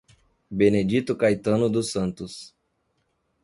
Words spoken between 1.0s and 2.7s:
Caetano dos Santos